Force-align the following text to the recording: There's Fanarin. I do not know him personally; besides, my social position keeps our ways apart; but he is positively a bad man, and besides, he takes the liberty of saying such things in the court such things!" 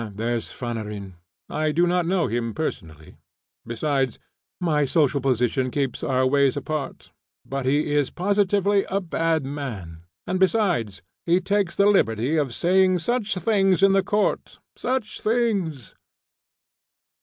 There's 0.15 0.49
Fanarin. 0.49 1.13
I 1.47 1.71
do 1.71 1.85
not 1.85 2.07
know 2.07 2.25
him 2.25 2.55
personally; 2.55 3.17
besides, 3.67 4.17
my 4.59 4.83
social 4.83 5.21
position 5.21 5.69
keeps 5.69 6.01
our 6.03 6.25
ways 6.25 6.57
apart; 6.57 7.11
but 7.45 7.67
he 7.67 7.93
is 7.93 8.09
positively 8.09 8.83
a 8.85 8.99
bad 8.99 9.45
man, 9.45 10.01
and 10.25 10.39
besides, 10.39 11.03
he 11.27 11.39
takes 11.39 11.75
the 11.75 11.85
liberty 11.85 12.35
of 12.35 12.51
saying 12.51 12.97
such 12.97 13.35
things 13.35 13.83
in 13.83 13.91
the 13.91 14.01
court 14.01 14.57
such 14.75 15.21
things!" 15.21 15.93